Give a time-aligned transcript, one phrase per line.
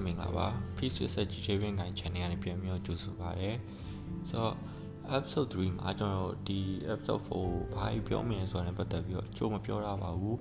[0.00, 3.50] လုံးမင်္ဂလာပါ Peace Research GJ ကိုင်း channel ကနေပြန်ပြီးတော့ကြိုဆိုပါရစေ
[4.28, 4.54] ဆိုတော့
[5.16, 6.58] episode 3မှာကျွန်တော်ဒီ
[6.92, 10.38] episode 4ဘာပြောမလဲဆိုတာနဲ့ပတ်သက်ပြီးတော့ကြိုးမပြောရပါဘူး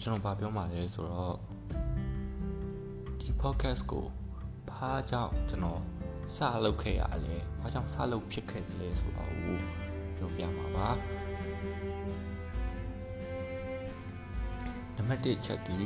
[0.00, 1.36] ကျွန်တော်ဘာပြောမှာလဲဆိုတော့
[3.20, 4.06] ဒီ podcast ကို
[4.70, 5.80] ဘာကြောင့်ကျွန်တော်
[6.34, 9.58] စလုပ်ခဲ့ရလဲဘာကြောင့်စလုပ်ဖြစ်ခဲ့တယ်လဲဆိုတာကို
[10.16, 10.88] ပြောပြမှာပါ
[14.96, 15.78] နံပါတ်1ချက်ဒီ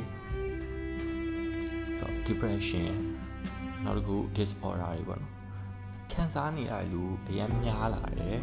[2.01, 2.91] ဆို depression
[3.83, 5.31] နောက်တစ်ခု disorder တွေပေါ့နော်
[6.11, 8.39] ခံစားနေရလူအများများလာတယ်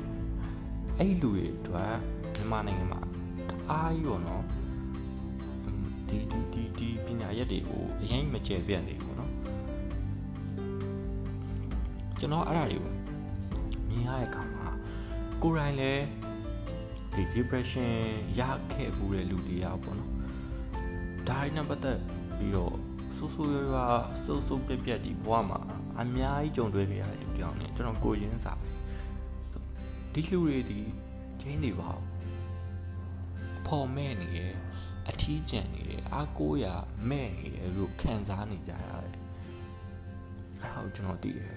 [0.98, 1.94] အဲ့လူတွေအတွက်
[2.34, 3.00] မြန်မာနိုင်ငံမှာ
[3.70, 4.44] အားကြီးပေါ့နော်
[6.08, 9.32] ဒီဒီဒီဒီပညာရက်တွေကိုအရင်မကျယ်ပြန့်နေဘူးနော်
[12.18, 12.94] ကျွန်တော်အဲ့ဒါတွေကို
[13.88, 14.66] မြင်ရတဲ့အခါမှာ
[15.42, 16.04] ကိုယ်တိုင်လည်း
[17.14, 17.90] ဒီ depression
[18.40, 20.12] ရခဲ့ဘူးတဲ့လူတွေอ่ะပေါ့နော်
[21.28, 21.98] ဒါနဲ့ပတ်သက်
[22.36, 22.74] ပြီးတော့
[23.17, 25.59] ဆိုးဆိုးရွားရွားဆိုးဆိုးပြက်ပြက်ဒီဘဝမှာ
[26.01, 28.59] အများကြီးကြုံတွေ့ခဲ့ရတယ်ဒီအောင်နဲ့ကျွန်တော်ကိုရင်းစား
[30.13, 30.81] ဒီလူတွေဒီ
[31.41, 31.91] ချင်းတွေပါ
[33.65, 34.53] ဖော်မဲ့နေရဲ့
[35.09, 36.65] အထီးကျန်နေတယ်အားကိုးရ
[37.09, 39.15] မဲ့နေတယ်လို့ခံစားနေကြရတယ်
[40.61, 41.53] အဲ့ဒါကိုကျွန်တော်သိတယ်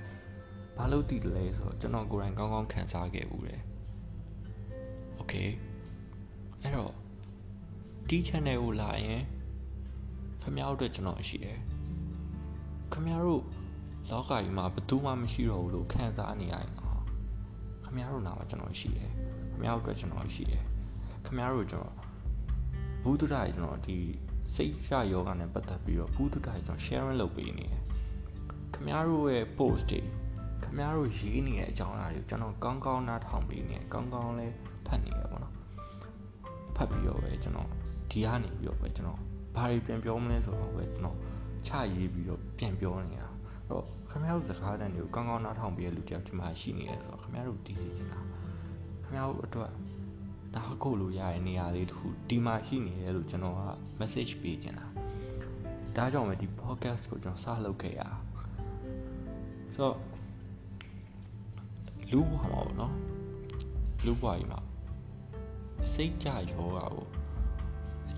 [0.77, 3.61] ဘာလို့သိတယ်လဲဆိုတော့ကျွန်တော်ကိုယ်တိုင်ကောင်းကောင်းခံစားခဲ့ဘူးတယ်
[5.17, 5.35] โอเค
[6.63, 6.93] အဲ့တော့
[8.09, 9.23] ဒီ channel ကိုလာရင်
[10.42, 11.58] ခင်ဗျားတို့အတွက်ကျွန်တော်ရှိတယ်
[12.92, 13.44] ခင်ဗျားတို့
[14.10, 16.72] လောကကြီးမှာဘယ်သူမှမရှိတော့ဘူးလို့ခံစားနေရရင်
[17.84, 19.10] ခင်ဗျားတို့နာမှာကျွန်တော်ရှိတယ်
[19.52, 20.64] ခင်ဗျားတို့အတွက်ကျွန်တော်ရှိတယ်
[21.26, 21.96] ခင်ဗျားတို့ကျွန်တော်
[23.04, 23.98] ဘူးတုဒ္ဒကြီးကျွန်တော်ဒီ
[24.54, 27.82] စိတ်ရှယောဂနဲ့ပတ်သက်ပြီးတော့ဘူးတုဒ္ဒကြီးကျွန်တော် sharing လုပ်ပေးနေတယ်
[28.74, 30.02] ခင်ဗျားတို့ရဲ့ post တွေ
[30.64, 34.54] ခင်ဗျားတို့ရေးနေတဲ့အကြောင်းအရာတွေကိုကျွန်တော်ကောင်းကောင်းနားထောင်ပေးနေကောင်းကောင်းလေး
[34.86, 35.54] ဖတ်နေရပါတော့
[36.76, 37.70] ဖတ်ပြီးတော့ပဲကျွန်တော်
[38.12, 39.20] ဒီကနေပြီးတော့ပဲကျွန်တော်
[39.56, 41.18] ဘာတွေပြန်ပြောမလဲဆိုတော့ပဲကျွန်တော်
[41.68, 48.22] ချရေးပြီးတော့ပြန်ပြောနေတာအဲ့တော့ခင်ဗျားတို့စကားတန်တွေကိုကောင်းကောင်းနားထောင်ပြီးတဲ့လူတယောက်ဒီမှာရှိနေတယ်ဆိုတော့ခင်ဗျားတို့တီးစီချင်တာ
[49.04, 49.72] ခင်ဗျားတို့အတွက်
[50.56, 53.62] ဒါခုလို့ရတဲ့နေရာလေးတစ်ခုဒီမှာရှိနေတယ်လို့ကျွန်တော်က
[54.00, 54.86] message ပေးချင်တာ
[55.96, 58.02] ဒါကြောင့်ပဲဒီ podcast ကိုကျွန်တော်စလုပ်ခဲ့ရ
[59.76, 59.98] ဆိုတော့
[62.12, 62.94] လူဘွားမှာပေါ့နော်
[64.06, 64.60] လူဘွားကြီးမှာ
[65.94, 67.06] စိတ်ကြယောဂါကို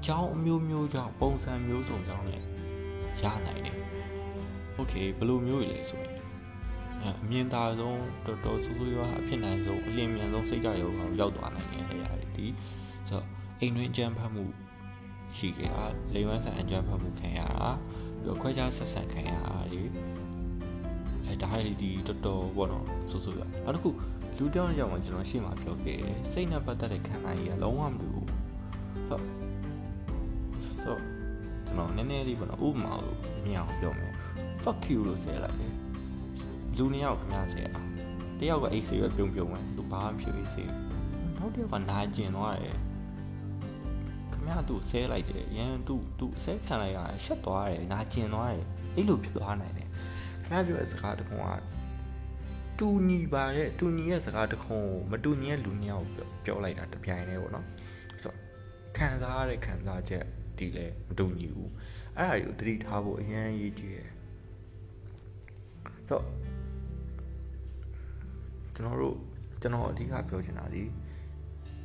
[0.04, 2.46] အကြောင်းအမျိုးမျိုးကြောင့်ပုံစံမျိုးစုံကြောင့်လည်း
[3.22, 3.78] ရနိုင်တယ်။
[4.80, 6.20] Okay ဘယ်လိုမျိုးလဲဆိုရင်
[7.04, 12.46] အမြင်သာဆုံးတော်တော်ဆိုးဆိုးရွားအဖြစ်နိုင်ဆုံးအလင်းမြန်ဆုံးစိတ်ကြရုံကိုရောက်သွားနိုင်တဲ့အရာတွေဒီ
[13.08, 13.26] ဆိုတော့
[13.60, 14.44] အိမ်တွင်းအကြမ်းဖက်မှု
[15.38, 15.84] ရှိခဲ့တာ
[16.14, 17.70] လိမ်ဝန်းဆန်အကြမ်းဖက်မှုခံရတာ
[18.22, 19.82] ပြီးတော့ခွဲခြားဆက်ဆံခံရတာတွေ
[21.26, 23.90] အဲဒါတွေဒီတော်တော်ဘောနော်ဆိုးဆိုးရွားနောက်တစ်ခု
[24.38, 28.28] လူတောင်းကြောင့်ကျွန်တော်ရှေ့မှာပြောခဲ့တယ်စိတ်နဲ့ပတ်သက်တဲ့ခံနိုင်ရလုံးဝမတူဘူး
[29.08, 29.43] ဆိုတော့ဆို
[31.76, 34.14] ကျွန်တော်နည်းနည်းလေးပေါ့နော်ဥပမာကိုမြင်အောင်ပြောမယ်
[34.64, 35.74] fuck you လို့ဆဲလိုက်တယ်
[36.78, 37.82] လူနှစ်ယောက်ခင်ဗျားဆဲတာ
[38.40, 40.72] တယောက်ကအိတ်ဆေးပဲပြုံပြုံပဲသူဘာမှဖြစ်အိတ်ဆေး
[41.38, 42.78] နောက်တစ်ယောက်ကနာကျင်သွားတယ်
[44.34, 49.88] ခင်ဗျားသူဆဲလိုက်တယ်ရန်သူသူဆဲခံလိုက်ရတယ်ရှက်သွားတယ်နာကျင်သွားတယ်အဲ့လိုဖြစ်သွားနိုင်တယ်
[50.46, 51.48] ခင်ဗျားပြောတဲ့စကားတခုက
[52.80, 54.78] တူညီပါတဲ့တူညီရဲ့စကားတခု
[55.12, 56.06] မတူညီရဲ့လူနှစ်ယောက်
[56.44, 57.66] ပြောလိုက်တာတပြိုင်တည်းပေါ့နော်
[58.22, 58.38] ဆိုတော့
[58.98, 60.26] ခံစားရတဲ့ခံစားချက်
[60.58, 61.72] ဒီလဲမတူညီဘူး
[62.18, 64.10] အဲ့ဒါကိုတတိထားဖို့အရင်ရေးကြည့်တယ်
[66.08, 66.26] ဆိုတော့
[68.76, 69.18] ကျွန်တော်တို့
[69.62, 70.84] ကျွန်တော်အဓိကပြောချင်တာဒီ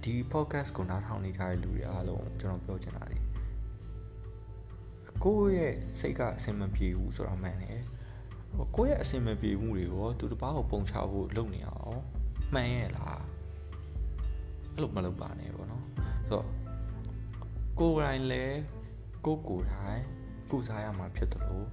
[0.02, 3.18] ဒီ podcast ကိုနားထောင်နေကြတဲ့လူတွေအားလုံးကျွန်တော်ပြောချင်တာဒီ
[5.24, 7.80] ကိုယ့်ရဲ့စိတ်ကအဆင်မပြေဘူးဆိုတော့မှန်တယ်
[8.76, 12.00] ကိုယ့်ရဲ့အဆင်မပြေမှုတွေကိုသူတစ်ပါးကိုပုံချဖို့လုပ်နေအောင်
[12.54, 13.22] မှန်ရဲ့လား
[14.74, 16.46] အဲ့လိုမလုပ်ပါနဲ့ပေါ့နော်ဆိုတော့
[17.82, 18.44] ကိုယ်တိုင်လဲ
[19.26, 20.02] ကိုကိုယ်တိုင်
[20.50, 21.68] ကုစားရမှာဖြစ်တယ်လို့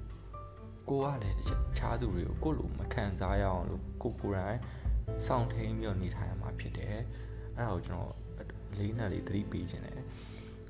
[0.89, 1.41] ကိုကလည်းတ
[1.77, 4.59] ခြားသူတွေကိုကိုလိုမခံစားရအောင်လို့ကိုကိုယ်တိုင်
[5.25, 6.95] စောင့်ထိန်ပြီးတော့နေထိုင်ရမှာဖြစ်တယ်
[7.55, 8.13] အဲ့ဒါကိုကျွန်တော်
[8.79, 9.95] လေးနဲ့လေးသတိပေးခြင်းတယ်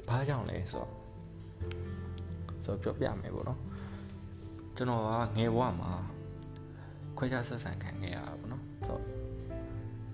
[0.10, 0.90] ဘာကြောင့်လဲဆိုတော့
[2.64, 3.60] ဆိုတော့ပြောပြမယ်ပေါ့နော်
[4.76, 5.08] ကျွန်တော်က
[5.38, 5.92] ငယ်ဘဝမှာ
[7.18, 9.02] ခွဲခြားဆက်ဆံခံခဲ့ရတာပေါ့နော်ဆိုတော့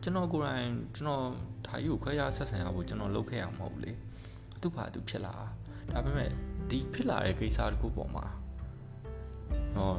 [0.02, 1.26] ကျွန်တော်ကိုယ်တိုင်ကျွန်တော်
[1.68, 3.92] ဓာကြီးကိုခွဲခြားဆက်ဆံရဖို့ကျွန်တော်လုပ်ခဲ့ရမှာမဟုတ်ဘူးလေ
[4.62, 5.36] သူ့ဘာသူဖြစ်လာ
[5.92, 6.30] ဒါပေမဲ့
[6.70, 8.26] ဒီဖြစ်လာတဲ့ကိစ္စတခုပေါ်မှာ
[9.76, 9.96] ဟော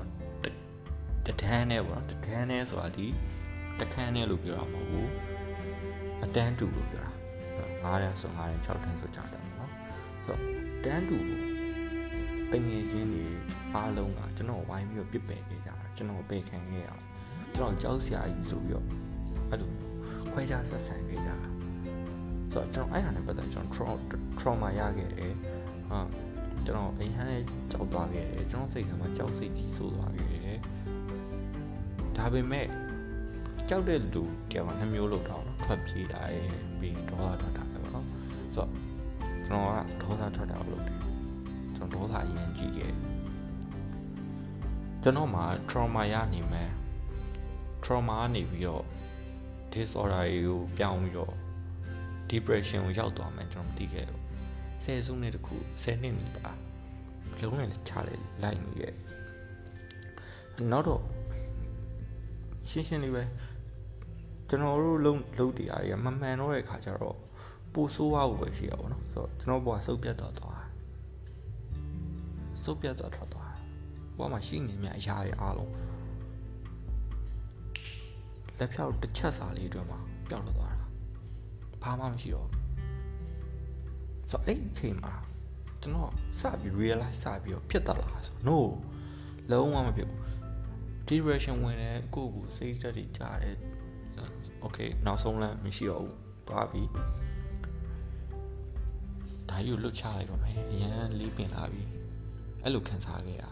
[1.26, 3.06] တဒန်းနဲ့ပေါ့နော်တဒန်းနဲ့ဆိုတာဒီ
[3.80, 5.10] တခန်းနဲ့လို့ပြောတာမဟုတ်ဘူး
[6.24, 7.12] အတန်းတူလို့ပြောတာ
[7.82, 9.70] 9တန်းဆို9တန်း6တန်းဆို6တန်းပေါ့နော်
[10.24, 10.40] ဆိုတော့
[10.84, 11.40] တန်းတူကို
[12.52, 13.24] တငယ်ချင်းတွေ
[13.74, 17.04] အားလုံးကကျွန်တော်ဝိုင်းပြီးတော့ပြစ်ပယ်ခဲ့ကြတာကျွန်တော်ပေခံခဲ့ရအောင်
[17.54, 18.86] ကျွန်တော်ကြောက်စရာကြီးဆိုပြီးတော့
[19.50, 19.70] အဲ့လို
[20.32, 21.51] ခွဲခြားဆက်ဆံခဲ့ကြတာ
[22.52, 23.98] ဆိုတော့ကျွန်တော်အဲ့ဟာနဲ့ပတ်သက်ကျွန်တော်
[24.40, 25.32] trauma ရခဲ့တယ်
[25.88, 25.98] ဟာ
[26.66, 30.58] ကျွန်တော်အိမ်ဟန်းနဲ့ကြောက်သွားခဲ့တယ်ကျွန်တော်စိတ်ထဲမှာကြောက်စိတ်ကြီးဆိုးသွားခဲ့တယ်
[32.16, 32.66] ဒါပေမဲ့
[33.68, 38.06] ကြောက်တဲ့လူတယောက်နှမျိုးလောက်တော့ထွက်ပြေးတာရဲ့ပြီးဒေါသထွက်တာပဲပေါ့နော်
[38.54, 38.70] ဆိုတော့
[39.46, 39.68] ကျွန်တော်
[40.02, 40.98] ကဒေါသထွက်တာလို့တယ်
[41.76, 42.92] ကျွန်တော်ဒေါသအရင်ကြီးခဲ့
[45.02, 46.70] ကျွန်တော်မှာ trauma ရနေမယ်
[47.84, 48.84] trauma နေပြီးတော့
[49.72, 51.34] disorder ကိုပြောင်းပြီးတော့
[52.32, 54.22] depression ကိုရောက်သွားမယ်ကျွန်တော်မသိခဲ့ဘူး
[54.82, 56.50] ဆယ်စုနှစ်တခုဆယ်နှစ်နီးပါ
[57.40, 58.94] လုံးနဲ့ချလိုက်လိုက်နေရဲ့
[60.72, 61.02] နောက်တော့
[62.70, 63.22] ရှင်းရှင်းလေးပဲ
[64.48, 67.16] ကျွန်တော်တို့လုံးလုံးတရားရမမှန်တော့တဲ့ခါကျတော့
[67.72, 70.62] ပူဆိုးဝါးဖို့ပဲရှိရပါတော့ဆိုတော့ကျွန်တော်ဘွားစုပ်ပြတ်သွားသွား
[72.64, 73.52] စုပ်ပြတ်သွားထွက်သွား
[74.16, 75.72] ဘွားမှာရှိနေမြအရာတွေအားလုံး
[78.58, 80.71] လက်ဖြောက်တစ်ချက်စာလေးအတွင်းမှာပျောက်သွားတာ
[81.82, 82.48] ဘာမှမရှိတော့
[84.30, 85.14] ဆိုတော့အဲ့အချိန်မှာ
[85.80, 88.58] ကျွန်တော်စပြီး realize စပြီးတော့ဖြစ်တတ်လာဆို no
[89.50, 90.20] လုံးဝမဖြစ်ဘူး
[91.08, 93.56] depression ဝင်တယ်ကိုယ့်ကိုစိတ်သက်တွေကြားတယ်
[94.64, 96.16] okay နောက်ဆုံးလမ်းမရှိတော့ဘူး
[96.48, 96.82] သွားပြီ
[99.48, 101.82] ဒါကြီးကိုလွတ်ချလိုက်တော့မယ်အရန်လေးပင်လာပြီ
[102.62, 103.44] အဲ့လိုခံစားခဲ့ရ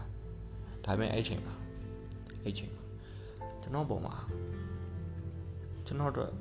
[0.85, 1.55] ဒါပေမဲ့အဲ့ချိန်မှာ
[2.43, 2.83] အဲ့ချိန်မှာ
[3.61, 4.15] ကျွန်တော်ပုံမှာ
[5.85, 6.31] ကျွန်တော်တို့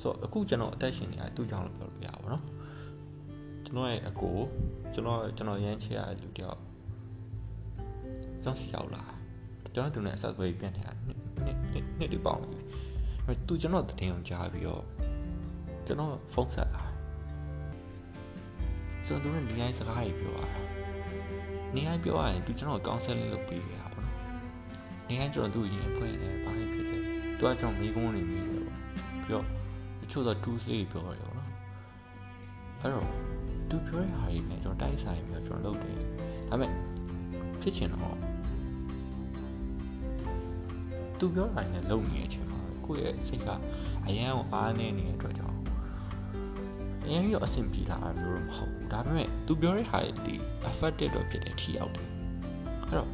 [0.00, 2.44] ဆိုအခုကျွန်တော်အသက်ရှင်နေတာသူ့ကြောင့်လို့ပြောလို့ရပါဘောနော်
[3.64, 4.36] ကျွန်တော်ရဲ့အကို
[4.92, 6.60] ကျွန်တော်ကျွန်တော်ရမ်းချရတဲ့လူတယောက်
[8.42, 9.04] ကျွန်တော်စီရောက်လာ
[9.74, 11.18] ကျွန်တော်သူနဲ့ဆက်သွယ်ပြန်နေတာနှစ်
[11.72, 12.58] နှစ်နှစ်ဒီပေါင်းပြီ
[13.48, 14.84] သူကျွန်တော်တင်အောင်ကြားပြီးတော့
[15.86, 16.84] ကျွန်တော်ဖုန်းဆက်လာ
[19.06, 20.48] ကျွန်တော်တို့နေရာစကားကြီးပြောတာ
[21.74, 24.16] နေရာပြောရရင်သူကျွန်တော်ကောင်ဆယ်လင်းလုပ်ပေးခဲ့တာပေါ့နော်
[25.08, 27.02] နေရာကျွန်တော်သူ့ရင်ဖွင့်နေဘာဖြစ်ဖြစ်တယ်
[27.38, 28.78] သူကကျွန်တော်မိကုန်းနေမိတယ်ပေါ့
[29.24, 29.57] ပြီးတော့တ
[30.10, 31.50] ချို့တော့ tools လေးပြောရတယ်ပေါ့နော်
[32.80, 33.08] အဲ့တော့
[33.68, 35.96] သူပြောတဲ့ဟာတွေနဲ့ကျွန်တော်တိုက်ဆိုင်ပြီးတော့ကျွန်တော်လုပ်တယ်
[36.48, 36.72] ဒါပေမဲ့
[37.60, 38.16] ဖြစ်ချင်တော့
[41.18, 43.48] သူပြောတာနဲ့လုံနေတဲ့အချိန်မှာကိုယ့်ရဲ့စိတ်က
[44.06, 45.58] အရန်ကိုအားနေနေတဲ့အတွက်ကြောင့်
[47.04, 50.34] အရင်ရောအဆင်ပြေလာတာမျိုးတော့မဟုတ်ဘူးဒါပေမဲ့သူပြောတဲ့ဟာတွေဒီ
[50.70, 52.08] affected တော့ဖြစ်တယ်ထိရောက်တယ်
[52.82, 53.10] အဲ့တော့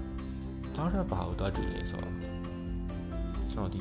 [0.76, 2.14] နောက်ထပ်ဘာကိုသွားတွေ့လဲဆိုတော့
[3.52, 3.80] ကျွန်တော်ဒီ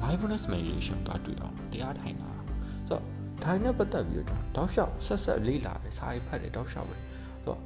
[0.00, 2.25] mindfulness meditation သွားတွေ့အောင်တရားထိုင်တာဆိုတော့
[3.42, 7.60] ဒါနဲ့ပတ်သက်ပြီးတော့တောက်လျှောက်ဆက်ဆက်လေးလာတယ်စာရေးဖတ်တယ်တောက်လျှောက်ပဲဆိုတော့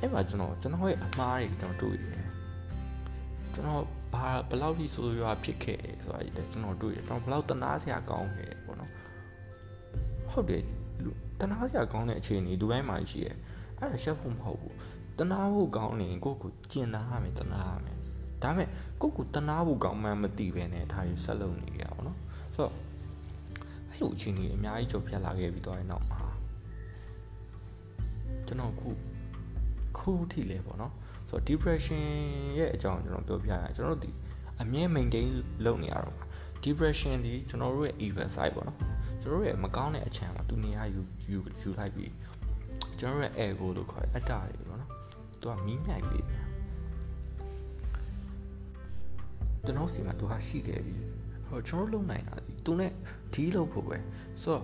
[0.00, 2.24] အဲ့မှာကျွန်တော်ကျွန်တော်ရဲ့အမှားတွေကျွန်တော်တွေ့တယ်
[3.54, 3.82] ကျွန်တော်
[4.14, 6.20] ဘာဘယ်လောက်ထိဆိုးရွားဖြစ်ခဲ့ဆိုတာ
[6.52, 8.90] ကျွန်တော်တွေ့တယ်ကျွန်တော်ဘယ်လောက်တနာစရာကောင်းခဲ့ပေါ့နော်
[10.30, 10.62] ဟုတ်တယ်
[11.04, 13.32] လူတနာစရာကောင်းတဲ့အခြေအနေလူတိုင်းမှာရှိရဲ
[13.78, 14.74] အဲ့ဒါရှက်ဖို့မဟုတ်ဘူး
[15.18, 17.96] တနာဖို့ကောင်းနေကိုကိုကျင်နာရမယ်တနာရမယ်
[18.42, 18.68] ဒါပေမဲ့
[19.00, 22.18] ကိုကိုတနာဖို့ကောင်းမှမသိပဲနဲ့ဒါတွေဆက်လုပ်နေရပါတော့
[22.54, 22.74] ဆိုတော့
[23.98, 26.20] အဲ့လိုအခြေအနေအများကြီးကြော်ပြတ်လာခဲ့ပြီးတော့နောက်မှာ
[28.46, 28.88] ကျွန်တော်ခု
[29.98, 30.92] ခုထိလဲပေါ့နော်
[31.28, 32.02] ဆိုတော့ depression
[32.58, 34.10] ရဲ့အကြောင်းကျွန်တော်ပြောပြရကျွန်တော်တို့ဒီ
[34.60, 35.28] အမြဲ maintain
[35.64, 36.24] လုပ်နေရတော့မှာ
[36.64, 38.78] depression ဒီကျွန်တော်တို့ရဲ့ evil side ပေါ့နော်
[39.22, 41.00] ကျွန်တော်တို့ရဲ့မကောင်းတဲ့အချမ်းမှာသူနေရာယူ
[41.30, 42.12] ယူယူလိုက်ပြီး
[42.98, 44.90] ကျွန်တော်ရဲ့ ego လို့ခေါ်တဲ့အတ္တတွေပေါ့နော်
[45.40, 46.24] သူကမီးမြိုက်ပြီး
[49.64, 51.27] ကျွန်တော်စီမှာသူဟာရှိခဲ့ပြီဟို
[51.68, 52.92] ကျွန်တော်လုံနိုင်တာဒီသူနဲ့
[53.34, 53.96] ဒီလုပ်ဖို့ပဲ
[54.42, 54.62] ဆိုတော့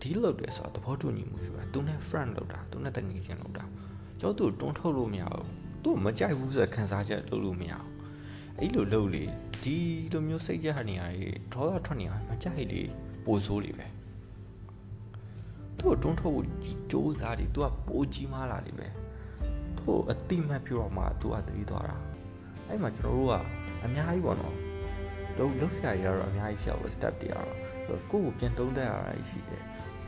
[0.00, 3.64] ဒီလုပ်တယ်ဆိုတော့သဘောတူညီမှုယူတာသူနဲ့ friend လုပ်တာသူနဲ့တငယ်ချင်းလုပ်တာ
[4.20, 5.46] ကျွန်တော်သူ့တွန်းထုတ်လို့မရဘူး
[5.84, 7.88] သူ့မကြိုက်ဘူးဆိုတဲ့ခံစားချက်လုပ်လို့မရအောင်
[8.58, 9.24] အဲ့လိုလုပ်လေ
[9.62, 9.76] ဒီ
[10.12, 12.82] လိုမျိုးစိတ်ကြနေရတွေဒေါသထွက်နေရမကြိုက်လေ
[13.24, 13.86] ပိုဆိုးလေပဲ
[15.78, 16.46] သူ့တွန်းထုတ်ဖို့
[16.90, 18.88] စူးစားတယ်သူကပိုကြီးမားလာလေပဲ
[19.78, 21.98] သူ့အတိမတ်ပြောတော့မှသူကတည်သွားတာ
[22.68, 23.34] အဲ့မှာကျွန်တော်တို့က
[23.84, 24.67] အများကြီးပေါ့နော်
[25.38, 29.62] တော့လုတ်ဆရာကြီးကတော့အများကြီးရှောက် step တွေကတော့ကိုယ့်ကိုပြန်သုံးသပ်ရတာရှိတယ်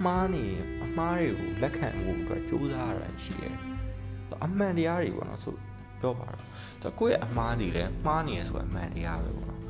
[0.04, 0.44] မှားနေ
[0.84, 3.56] အမှားတွေကိုလက်ခံဖို့အတွက်စူးစမ်းရတာရှိတယ်
[4.44, 5.54] အမှန်တရားတွေပေါ့နော်ဆို
[6.00, 6.28] ပြောပါ
[6.82, 9.60] တော့ကိုယ့်ရဲ့အမှားတွေလည်းမှားနေရဆိုအမှန်တရားပဲပေါ့နော်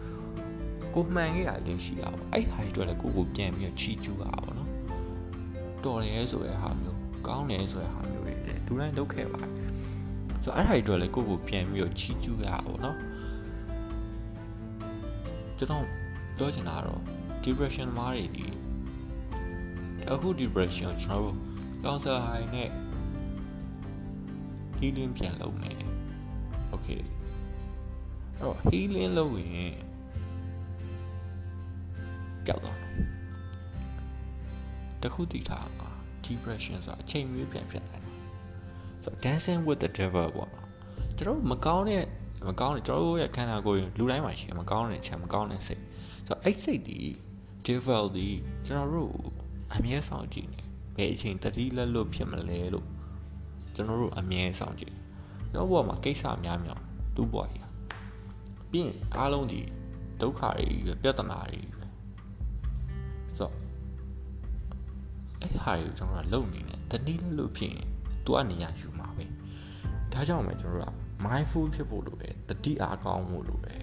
[0.94, 4.70] ကိုမှန်ခဲ့ရလေးရှိတာပေါ့အဲ့ဟာတွေအတွက်လည်းကိုကိုပြန်ပြီးချီကျူးတာပေါ့နော်
[5.84, 9.52] တော်တယ်ဆိုတဲ့ဟာမျိုးကောင်းတယ်ဆိုတဲ့ဟာမျိုးတွေလည်းလူတိုင်းလုပ်ခဲ့ပါတယ်
[10.42, 12.96] ဆိုတော့အဲ့ဟာတွေအတွက်လည်းကိုကိုပြန်ပြီးချီကျူးရပါပေါ့နော်
[15.60, 15.86] ကျွန်တော်
[16.36, 17.00] ပြောချင်တာကတော့
[17.44, 18.46] depression မားတွေဒီ
[20.10, 21.36] အခု depression ကျွန်တော်တို့
[21.84, 22.70] counselor high နဲ့
[24.78, 25.78] healing ပြန်လုပ်မယ်
[26.74, 27.02] okay
[28.38, 29.74] အဲ့တော့ healing လုပ်ရင်
[32.46, 32.78] ကြောက်တော့
[35.02, 35.90] တခုတည်ထားမှာ
[36.24, 38.14] depression ဆိုတာအချိန်မျိုးပြန်ဖြစ်နိုင်တယ်
[39.04, 40.66] ဆိုတော့ dancing with the devil ပေါ့နော်
[41.18, 42.04] ကျွန်တော်မကောင်းတဲ့
[42.46, 45.82] မကောင်းတဲ့ကျွန်တော်ရဲ့ခန္ဓာကိုယ်လူတိုင်းမှာရှိမကောင်းတဲ့ချက်မကောင်းတဲ့စိတ်
[46.26, 46.98] ဆိုတော့အဲ့စိတ်ဒီ
[47.66, 48.28] devil ဒီ
[48.66, 49.14] ကျွန်တော်တို့
[49.74, 50.60] အမြဲဆောင်ကြည့်နေ
[50.96, 52.86] ဘယ်အချိန်တတိလက်လို့ဖြစ်မလဲလို့
[53.74, 54.94] ကျွန်တော်တို့အမြဲဆောင်ကြည့်
[55.52, 56.80] ကျွန်တော်ဘဝမှာကိစ္စများများ
[57.16, 57.68] သူ့ဘဝကြီး
[58.70, 59.60] ပြီးရင်အားလုံးဒီ
[60.20, 61.86] ဒုက္ခတွေပဲပြဿနာတွေပဲ
[63.36, 63.54] ဆိုတော့
[65.40, 67.86] အဲ့ဟာတွေကျွန်တော်ကလုံနေတယ်တနည်းလို့ဖြစ်ရင်
[68.24, 69.24] သူကနေရာယူမှာပဲ
[70.12, 73.82] ဒါကြောင့်ပဲကျွန်တော်တို့က mindful ဖြစ်ဖို့လိုတယ်တတိအားကောင်းဖို့လိုတယ်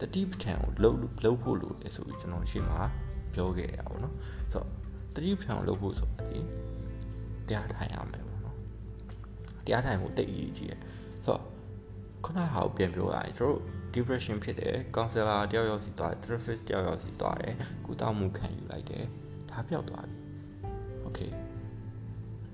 [0.00, 2.80] တတိပဋ္ဌာန်ကိုလှုပ်လှုပ်ဖို့လိုတယ်ဆိုပြီးကျွန်တော်ရှေ့မှာ
[3.34, 4.14] ပြောခဲ့ရအောင်နော်
[4.52, 4.68] ဆိုတော့
[5.14, 6.40] တတိပဋ္ဌာန်ကိုလှုပ်ဖို့ဆိုတာဒီ
[7.48, 8.56] တရားထိုင်ရမယ်ပေါ့နော်
[9.64, 10.80] တရားထိုင်ဖို့တိတ်အရေးကြီးတယ်
[11.26, 11.42] ဆိုတော့
[12.24, 13.60] ခုနဟာကိုပြန်ပြောရရင်ကျွန်တော်တို့
[13.94, 17.54] depression ဖြစ်တယ် counselor တယောက်ယောက်စီသွားတယ် therapist တယောက်ယောက်စီသွားတယ်
[17.86, 19.04] ကုသမှုခံယူလိုက်တယ်
[19.50, 20.16] ဒါပြောက်သွားပြီ
[21.06, 21.30] okay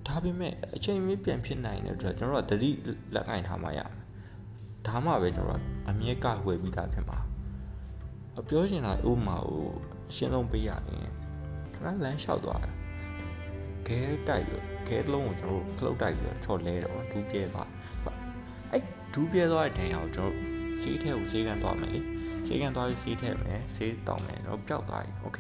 [0.07, 2.71] ဒါပေမဲ့အချိန်မီပြန်ဖြစ်နိုင်တဲ့အတွက်ကျွန်တော်တို့ကတတိ
[3.15, 3.98] လက်ကင်ထားမှရမယ်
[4.88, 7.20] ဒါမှပဲကျွန်တော်ကအမြဲကကွယ်ပြီးသားဖြစ်မှာ
[8.48, 9.66] ပြောချင်တာဥမာကို
[10.10, 11.12] အရှင်းဆုံးပေးရရင်
[11.74, 12.74] ခဏလမ်းလျှောက်သွားတယ်
[13.88, 14.52] ခဲတိုက်ရ
[14.88, 17.70] ခဲလုံးကိုကျွန်တော်တို့ခလုတ်တိုက်ပြီးတော့ချော်လဲတော့ဒူးပြဲသွား
[18.72, 20.36] အဲ့ဒူးပြဲသွားတဲ့ဒဏ်ရာကိုကျွန်တော်
[20.82, 22.00] ဆေးထဲကိုဆေးကန်သွားမယ်လေ
[22.48, 25.40] ဆေးကန်သွားပြီးဆေးထဲမယ်ဆေးတောင်းမယ်တော့ပျောက်သွားပြီโอเค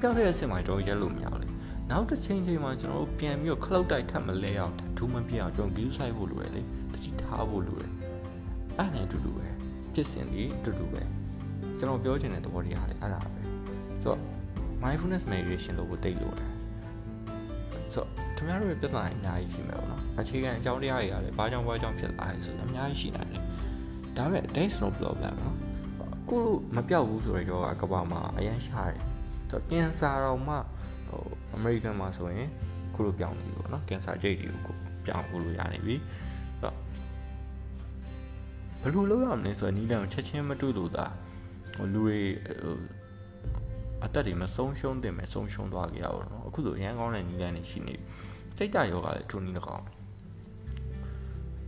[0.00, 1.48] ပျောက်တဲ့အဆင့်မှာကျွန်တော်ရက်လို့မရဘူးလေ
[1.90, 6.62] နောက်တစ်ချိန်ချိန်မှာကျွန်တော်ပြန်ပြီးတော့ခလုတ်တိုက်ထပ်မလဲအောင်ဒူးမပြအောင်ကျွန်တော် view site ဖို့လိုရလေ
[7.05, 7.83] တတိထားဖို့လိုရ
[8.77, 9.47] အဲ့နဲ့အတူတူပဲ
[9.93, 11.01] ဖြစ်စဉ်ဒီအတူတူပဲ
[11.77, 13.41] ကျွန်တော်ပြောချင်တဲ့သဘောတရားလေအဲ့ဒါပဲ
[14.03, 14.19] ဆိုတော့
[14.83, 16.51] mindfulness meditation လို့ကိုတိတ်လို့တယ်
[17.93, 23.43] ဆိုတော့ခင်ဗျားတို့ရဲ့ပြဿနာအများကြီးရှိမယ်ပေါ့နော်အခြေခံအကြောင်းတရားတွေကလည်းဘာကြောင့်ဘာကြောင့်ဖြစ်လာလဲဆိုတော့အများကြီးရှိနိုင်တယ်
[24.17, 25.55] ဒါပေမဲ့ that's no problem နော်
[26.29, 29.03] ကိုလို့မပြောက်ဘူးဆိုတော့ကကဘာမှာအရင်ရှားတယ်
[29.49, 30.55] ဆိုတော့ကင်ဆာတော့မှ
[31.09, 31.23] ဟို
[31.55, 32.49] အမေရိကန်မှာဆိုရင်
[32.95, 36.33] ခုလိုပြောင်းနေပြီပေါ့နော်ကင်ဆာကြိတ်တွေကိုပြောင်းဖို့လို့ရနေပြီဆိုတော့
[38.85, 41.05] ဘယ်လိုလုပ်ရမလဲဆိုတော့နီးလန်ချက်ချင်းမတွေ့လို့သာ
[41.75, 42.19] ဟိုလူတွေ
[42.61, 42.77] ဟို
[44.05, 47.95] အသက်တွေမဆုံးရှုံးတင်မဲ့ဆုံးရှုံးသွားကြရအောင်နော်အခုဆိုရန်ကောင်းတဲ့နီးလန်တွေရှိနေ
[48.57, 49.83] စိတ်ဓာတ်ယောဂလည်းထုံနီးတကောင်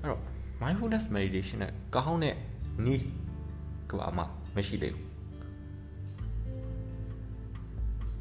[0.01, 0.21] အဲ့တော့
[0.61, 2.35] mindfulness meditation နဲ့ကောင်းတဲ့
[2.85, 3.03] နီး
[3.89, 4.23] ကဘာမှ
[4.55, 5.05] မရှိသေးဘူး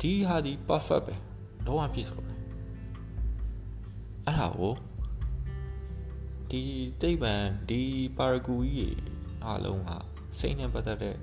[0.01, 1.15] ဒီဟာဒီ perfect ပဲ
[1.67, 2.39] တော့အပြည့်စုံတယ်
[4.27, 4.73] အဲ့ဒါကို
[6.51, 6.63] ဒီ
[7.01, 7.35] တိတ်ပံ
[7.69, 7.83] ဒီ
[8.17, 8.99] ပါရဂူကြီး
[9.45, 9.91] အားလုံးက
[10.39, 11.17] စိတ်နဲ့ပတ်သက်တဲ့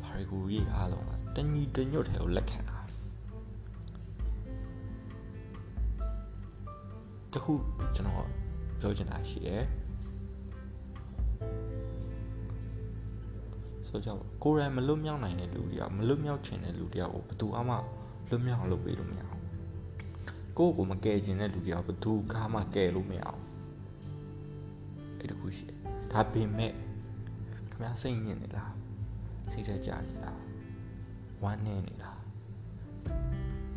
[0.00, 2.78] ပါရဂူကြီးအားလုံးကတညီတညွတ်ထဲကိုလက်ခံတာ
[7.32, 7.52] တခု
[7.94, 8.28] ကျွန်တော်
[8.80, 9.64] ပြောချင်တာရှိတယ်
[13.88, 17.76] ဆိုကြပါကိုယ်တိုင်မလွတ်မြောက်နိုင်တဲ့လူတွေကမလွတ်မြောက်ချင်တဲ့လူတွေကိုဘယ်သူမှ
[18.28, 19.42] လွတ်မြောက်အောင်လုပ်ပေးလို့မရအောင်
[20.58, 22.12] ကိုယ့်ကိုမကယ်ချင်တဲ့လူတွေကဘယ်သူ
[22.54, 23.36] မှကယ်လို့မရအော
[25.58, 25.76] င်အဲ့တခုရှိတယ်
[26.12, 28.74] ဒါပေမဲ့ခင်ဗျားစိတ်ညစ်နေလား
[29.52, 30.42] စိတ်ထကြနေလား
[31.42, 32.20] ဝမ်းနေနေလား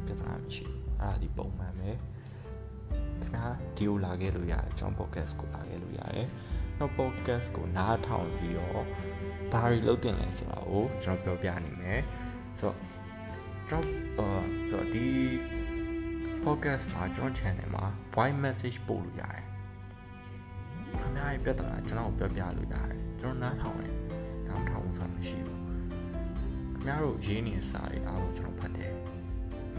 [0.06, 1.90] ပြဿနာမရှိဘူးအဲ့ဒါဒီပုံမှန်ပဲ
[3.22, 6.28] ခင်ဗျားဒီကိုလာခဲ့လို့ရတယ်ကျွန်တော် podcast ကိုလာခဲ့လို့ရတယ်
[6.80, 8.84] နောက် podcast ကိုနားထောင်ပြီးတော့
[9.52, 12.02] ဘာတွေလုပ်တင်လဲဆိုတာကိုကျွန်တော်ပြောပြနေမယ်
[12.60, 12.78] ဆိုတော့
[13.70, 13.84] ကျွန်
[14.18, 15.08] တော်အာဆိုတော့ဒီ
[16.44, 19.55] podcast မှာကျွန်တော် channel မှာ voice message ပို့လို့ရတယ်
[21.16, 23.96] ခင်ဗျားရဲ့ပြဿနာကျွန်တော်ပြောပြလို့ရတယ်ကျွန်တော်နားထောင်ရင်
[24.48, 28.94] နားထောင်မှုဆိုတာမရှိဘူးခင်ဗျားတို့ရေးနေစာတွေအားလုံးကျွန်တော်ဖတ်တယ်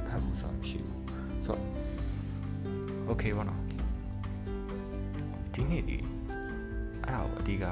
[0.06, 1.02] ဖတ်ဖို့ဆိုတာမရှိဘူး
[1.46, 3.62] ဆိုတော့ okay ဘောနော်
[5.52, 5.98] ဒီနေ့ဒီ
[7.04, 7.66] အဲ့ဒါကိုအဓိက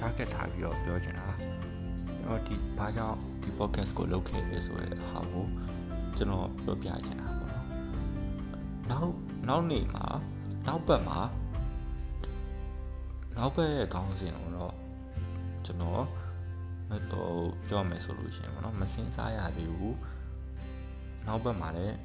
[0.00, 1.26] target ထားပြီးတော့ပြောချင်တာ
[2.22, 5.46] ကျွန်တော်ဒီဘာကြောင့်ဒီ podcast ကိုလုပ်ခဲ့လဲဆိုတဲ့ဟာကို
[6.16, 7.66] ကျွန်တော်ပြောပြချင်တာပေါ့နော်
[8.90, 9.12] နောက်
[9.48, 10.06] နောက်နေ့မှာ
[10.66, 11.18] နောက်ပတ်မှာ
[13.38, 14.74] နောက်ပတ်ရဲ့ခေါင်းစဉ်ကိုတော့
[15.64, 16.02] ကျွန်တော်
[17.10, 17.30] ဟို
[17.68, 19.96] ပြောမယ်ဆိုလို့ရှိရင်ပေါ့နော်မစင်စားရသေးဘူး
[21.26, 21.96] နောက်ပတ်မှာလည်း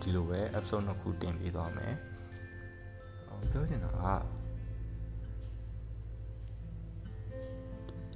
[0.00, 1.94] ဒီလိုပဲ episode နှစ်ခုတင်ပေးသွားမယ်
[3.50, 3.96] ပြောချင်တာက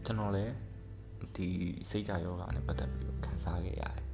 [0.04, 0.54] ကျွန်တော်လည်း
[1.36, 1.48] ဒီ
[1.90, 4.04] စိတ်ကြယောဂနဲ့ပတ်သက်ပြီးခံစားခဲ့ရတယ်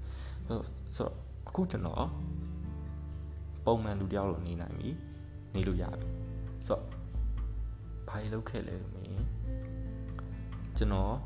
[0.46, 0.58] ဆို
[0.96, 1.08] ဆို
[1.48, 2.08] အခုကျွန်တော်
[3.64, 4.88] ပုံမှန်လူတယောက်လိုနေနိုင်ပြီ
[5.54, 6.08] နေလို့ရပြီ
[6.68, 7.01] ဆိုတော့
[8.12, 9.24] ဘာလုပ်ခဲ့လဲလို့မင်း
[10.76, 11.16] ကျွန်တော်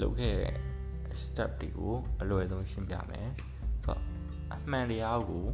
[0.00, 4.00] လုပ်ခဲ့တဲ့ step တွေကိုအလွယ်ဆုံးရှင်းပြမယ်ဆိုတော့
[4.52, 5.46] အမှန်တရားကို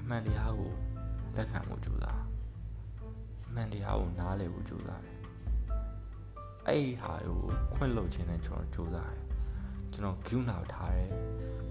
[0.00, 0.72] အမှန်တရားကို
[1.36, 2.22] လက်ခံဖို့ကြိုးစား
[3.48, 5.16] အမှန်တရားကိုနားလည်ဖို့ကြိုးစားတယ်
[6.66, 7.40] အဲ့ဒီဟာကို
[7.74, 9.24] ခွင့်လို့ခြင်းနဲ့ကျွန်တော်ကြိုးစားတယ်
[9.92, 11.10] ကျွန်တော်ဂုဏထားတယ်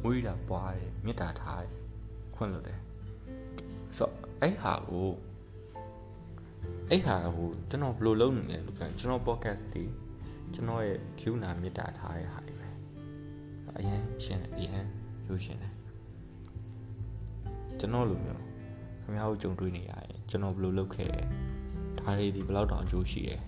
[0.03, 1.73] မွေးတာပွားတယ်မေတ္တာထားတယ်
[2.35, 2.79] ခွင့်လို့တယ်
[3.97, 5.09] ဆိုတော့အဲ့ဟာကို
[6.89, 9.83] အဲ့ဟာကိုကျွန်တော်ဘယ်လိုလုပ်နေလဲလို့ပြောကျွန်တော် podcast ဒီ
[10.53, 12.67] ကျွန်တော်ရဲ့ဂုဏမေတ္တာထားတဲ့ဟာတွေပဲ
[13.77, 14.85] အရင်ရှင်းတယ်အရင်
[15.27, 15.73] ရိုးရှင်းတယ်
[17.79, 18.41] ကျွန်တော်လိုမျိုး
[19.01, 21.21] ခင်ဗျားတို့ကြုံတွေ့နေရရင်ကျွန်တော်ဘယ်လိုလုပ်ခဲ့လဲ
[21.99, 23.41] ဒါတွေဒီဘယ်လောက်တောင်အကျိုးရှိတယ်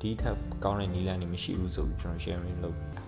[0.00, 3.04] ဒီထက်ကောင်းတဲ့နည်းလမ်းတွေမရှိဘူးဆိုပြီးကျွန်တော် sharing လုပ်နေတာ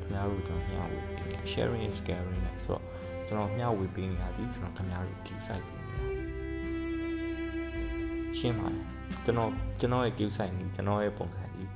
[0.00, 2.82] ခင်ဗျားတို့ကျွန်တော်မျှဝေပေးနေတာ sharing is caring နဲ့ဆိုတော့
[3.26, 5.75] ကျွန်တော်မျှဝေပေးနေတာဒီကျွန်တော်ခင်ဗျားတို့ key site ပေးနေတာ
[8.46, 8.80] ရှင်းပါတယ်
[9.24, 9.50] ကျွန်တော်
[9.80, 11.70] ကျွန်တော်ရဲ့ queue sign ကြီးကျွန်တော်ရဲ့ပုံစံကြီး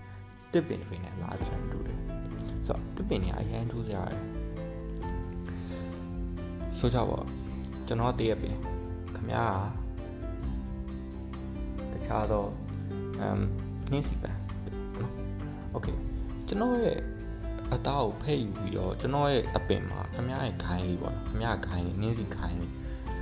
[0.52, 2.00] တစ်ပင်တွေနဲ့လာချင်တူတယ်
[2.66, 4.18] ဆိုတော့တစ်ပင်တွေအရန်ထူးကြတယ်
[6.78, 7.20] ဆိုကြပါ
[7.86, 8.56] ကျွန်တော်တည့်ရပင်
[9.16, 9.62] ခမည်း
[11.92, 12.50] တခြားတော့
[13.20, 13.40] အမ်
[13.90, 14.38] နင်းစီပန်
[15.72, 15.88] โอเค
[16.48, 16.98] ကျွန်တော်ရဲ့
[17.72, 22.72] အသားကိုဖဲ့ယူပြီးတော့ကျွန်တော်ရဲ့အပင်မှာခမည်းရဲ့ခိုင်းလေးပေါ့နော်ခမည်းခိုင်းလေးနင်းစီခိုင်းလေး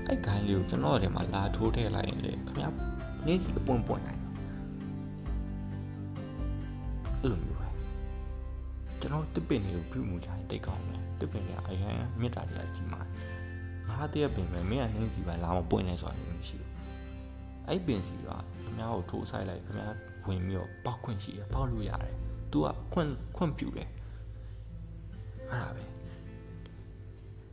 [0.07, 4.23] အဲ့ခိုင်းလေးကိုကျွန်တော်ရဲ့ထဲမှာလာထိုးထည့်လိုက်ရင်လေခမည်း နင်းစီအပွင့်ပွင့်နိုင်
[7.21, 7.69] အဲ့လိုမျိုးပဲ
[9.01, 13.07] ကျွန်တော်တစ်ပင်တွေကိုပြုမှုချင်တိတ်ကောင်းတယ်တစ်ပင်တွေအရင်မြစ်တာတွေကကြီးမား
[13.89, 16.73] ငါတည့်ပင်ပဲမင်းကနင်းစီပဲလာမပွင့်နေဆိုတာမရှိဘူး
[17.69, 18.29] အဲ့ပင်စီက
[18.63, 19.95] ခင်ဗျားကိုထိုးဆိုင်လိုက်ခင်ဗျား
[20.27, 22.15] ဝင်ပြီးတော့ပောက်ခွင့်ရှိတယ်ပောက်လို့ရတယ်။
[22.53, 23.89] तू ကခွင့်ခွင့်ပြုတယ်။
[25.51, 25.85] အဲ့ဒါပဲ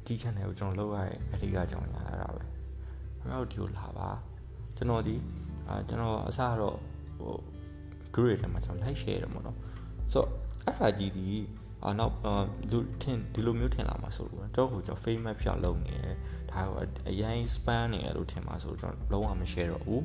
[0.05, 2.43] ဒီ channel ကိုကျွန်တော်လုပ်ရတဲ့အဓိကအကြောင်းအရာအဲ့ဒါပဲ။
[3.19, 4.09] ခင်ဗျားတို့ဒီကိုလာပါ
[4.77, 5.15] ကျွန်တော်ဒီ
[5.67, 6.77] အာကျွန်တော်အစတော့
[7.17, 7.35] ဟို
[8.15, 9.57] grade ထဲမှာကျွန်တော် like share တယ်ပေါ့နော်။
[10.13, 10.29] ဆိုတော့
[10.65, 11.27] အဲ့ဒါကြီးဒီ
[11.85, 12.15] အာနောက်
[12.71, 16.15] လူထင်ဒီလိုမျိုးထင်လာမှာဆိုတော့တော့ကိုကျွန်တော် famous ဖြောက်လုပ်နေတယ်
[16.51, 16.75] ဒါက
[17.09, 20.03] အရင် span နေရလို့ထင်မှာဆိုတော့ကျွန်တော်လုံးဝမ share တော့ဘူး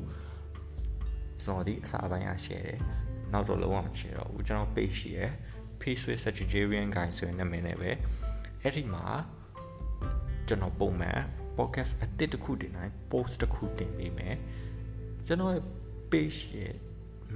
[1.43, 2.79] ကျွန်တော်ဒီအစားပိုင်းက share တယ်
[3.33, 5.31] နောက်တော့လုံးဝမ share တော့ဘူးကျွန်တော် page ရှိရယ်
[5.81, 7.91] Peace with Sagittarian guy ဆိုရင်နာမည်နဲ့ပဲ
[8.61, 9.05] အဲ့ဒီမှာ
[10.47, 11.19] ကျွန်တော်ပုံမှန်
[11.57, 14.35] podcast အသစ်တစ်ခုတင်တိုင်း post တစ်ခုတင်ပေးမယ်
[15.27, 15.63] ကျွန်တော်ရဲ့
[16.11, 16.75] page ရဲ့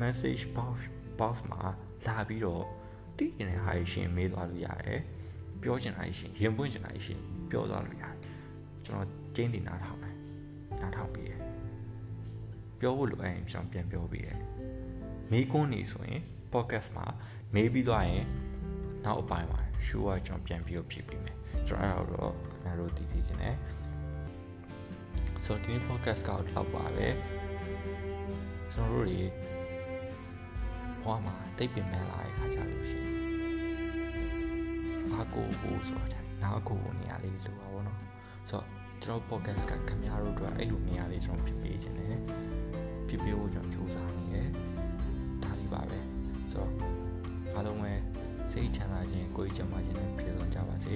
[0.01, 0.75] message box
[1.20, 1.62] box မှာ
[2.06, 2.63] လာပြီးတော့
[3.18, 5.01] တည်နေတဲ့ဟာရှင်မေးသွားလို့ရတယ်
[5.62, 8.15] ပြောချင်တာရှင်ရင်ပွင့်ချင်တာရှင်ပြောသွားလို့ရတယ်
[8.86, 10.16] ကျွန်တော်ကျင်းနေနားထောင်တယ်
[10.81, 11.33] နားထောင်ပြီးရ
[12.79, 14.29] ပြောဖို့လိုအပ်ရင်ကျွန်တော်ပြန်ပြောပြီးရ
[15.31, 16.22] မေးခွန်းနေဆိုရင်
[16.53, 17.05] podcast မှာ
[17.53, 18.25] မေးပြီးသွားရင်
[19.05, 22.33] နောက်အပိုင်းမှာ show ကကျွန်တော်ပြန်ပြီးဖြစ်ပြီးမယ်ကျွန်တော်အဲ့တော့
[22.64, 23.55] ငါတို့တည်စီခြင်းနဲ့
[25.46, 27.07] ဆိုတော့ဒီနေ့ podcast ကတော့ပါပဲ
[28.75, 29.22] ကျွန်တော်တို့တွေ
[31.03, 33.16] ဘဝမှာတိတ်ပင်ပန်းလာတဲ့ခါကြလို့ရှိရင်
[35.11, 38.00] အားကိုဖို့ဆိုတာနားကိုနေရာလေးလိုပါဘောနော်
[38.50, 38.66] ဆိုတော့
[39.03, 42.16] ကျွန်တော် podcast ကခင်ဗျားတို့အတွက်အဲ့လိုနေရာလေးကျွန်တော်ဖြစ်ပေးခြင်းနဲ့
[43.07, 44.50] ဖြစ်ပေးဖို့ကျွန်တော်စူးစမ်းနေတယ်
[45.44, 46.00] ဒါလေးပါပဲ
[46.51, 46.72] ဆိုတော့
[47.55, 47.94] အားလုံးပဲ
[48.51, 50.96] စိတ်ချမ်းသာခြင်းကိုယ်ကျန်းမာခြင်းနဲ့ပြည့်စုံကြပါစေ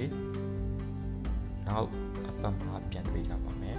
[1.68, 1.88] နောက်
[2.28, 3.78] အပတ်မှာပြန်တွေ့ကြပါမယ်